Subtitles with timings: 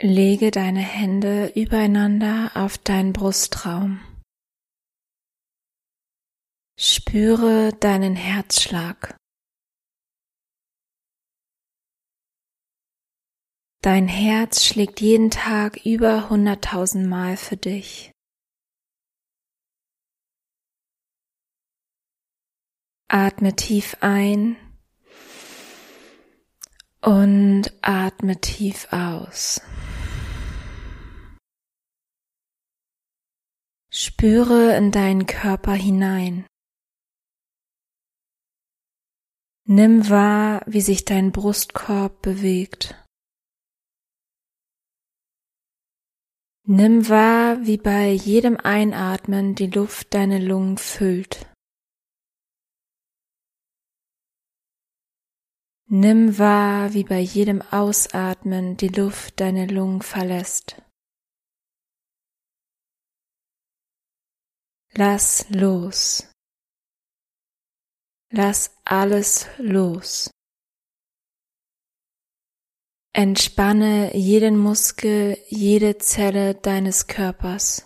[0.00, 3.98] Lege deine Hände übereinander auf deinen Brustraum.
[6.78, 9.16] Spüre deinen Herzschlag.
[13.82, 18.12] Dein Herz schlägt jeden Tag über hunderttausend Mal für dich.
[23.08, 24.56] Atme tief ein
[27.00, 29.60] und atme tief aus.
[34.08, 36.46] Spüre in deinen Körper hinein.
[39.66, 42.96] Nimm wahr, wie sich dein Brustkorb bewegt.
[46.64, 51.46] Nimm wahr, wie bei jedem Einatmen die Luft deine Lungen füllt.
[55.86, 60.82] Nimm wahr, wie bei jedem Ausatmen die Luft deine Lungen verlässt.
[64.94, 66.26] Lass los.
[68.30, 70.30] Lass alles los.
[73.14, 77.84] Entspanne jeden Muskel, jede Zelle deines Körpers.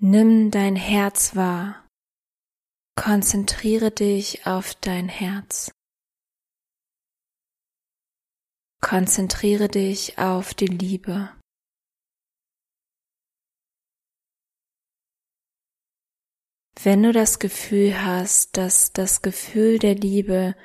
[0.00, 1.88] Nimm dein Herz wahr.
[2.94, 5.72] Konzentriere dich auf dein Herz.
[8.80, 11.37] Konzentriere dich auf die Liebe.
[16.88, 20.56] Wenn du das Gefühl hast, dass das Gefühl der Liebe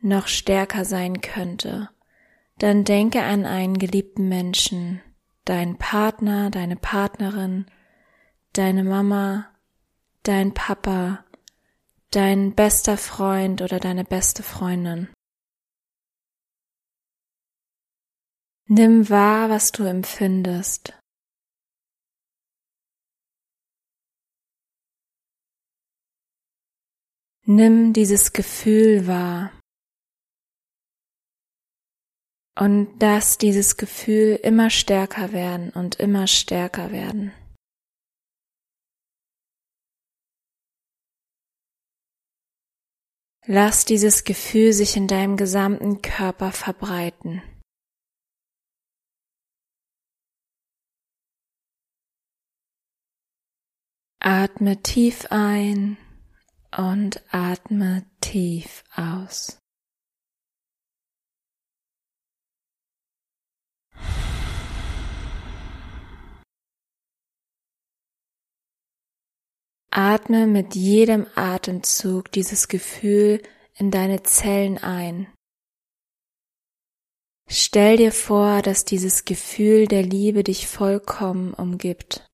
[0.00, 1.88] noch stärker sein könnte,
[2.58, 5.00] dann denke an einen geliebten Menschen,
[5.44, 7.66] deinen Partner, deine Partnerin,
[8.54, 9.54] deine Mama,
[10.24, 11.24] dein Papa,
[12.10, 15.06] dein bester Freund oder deine beste Freundin.
[18.66, 20.97] Nimm wahr, was du empfindest.
[27.50, 29.58] Nimm dieses Gefühl wahr
[32.60, 37.32] und lass dieses Gefühl immer stärker werden und immer stärker werden.
[43.46, 47.42] Lass dieses Gefühl sich in deinem gesamten Körper verbreiten.
[54.20, 55.96] Atme tief ein
[56.76, 59.58] und atme tief aus.
[69.90, 73.42] Atme mit jedem Atemzug dieses Gefühl
[73.74, 75.26] in deine Zellen ein.
[77.50, 82.27] Stell dir vor, dass dieses Gefühl der Liebe dich vollkommen umgibt.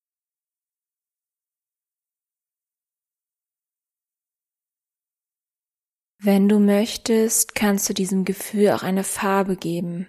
[6.27, 10.09] Wenn du möchtest, kannst du diesem Gefühl auch eine Farbe geben.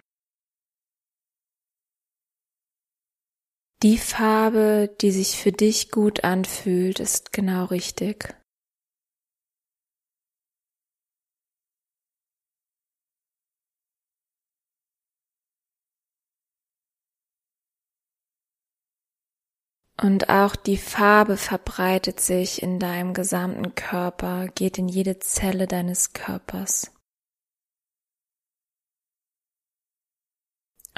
[3.83, 8.33] Die Farbe, die sich für dich gut anfühlt, ist genau richtig.
[20.01, 26.11] Und auch die Farbe verbreitet sich in deinem gesamten Körper, geht in jede Zelle deines
[26.11, 26.91] Körpers.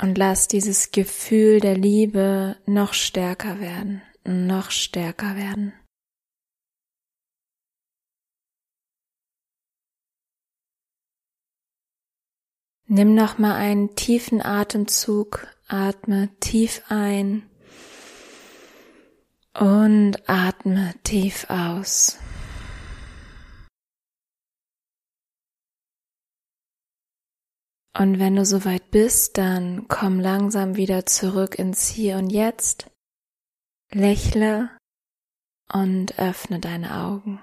[0.01, 5.73] Und lass dieses Gefühl der Liebe noch stärker werden, noch stärker werden.
[12.89, 17.49] Nimm noch mal einen tiefen Atemzug, atme tief ein
[19.57, 22.19] und atme tief aus.
[27.97, 32.91] Und wenn du soweit bist, dann komm langsam wieder zurück ins Hier und Jetzt,
[33.91, 34.69] lächle
[35.73, 37.41] und öffne deine Augen.